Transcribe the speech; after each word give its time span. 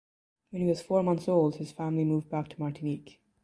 When 0.49 0.63
he 0.63 0.67
was 0.67 0.81
four 0.81 1.03
months 1.03 1.27
old 1.27 1.57
his 1.57 1.71
family 1.71 2.05
moved 2.05 2.27
back 2.31 2.47
to 2.49 2.59
Martinique. 2.59 3.21